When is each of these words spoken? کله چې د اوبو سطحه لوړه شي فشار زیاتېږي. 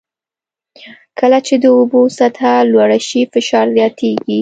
کله 1.19 1.39
چې 1.47 1.55
د 1.63 1.65
اوبو 1.77 2.01
سطحه 2.17 2.53
لوړه 2.71 2.99
شي 3.07 3.21
فشار 3.33 3.65
زیاتېږي. 3.77 4.39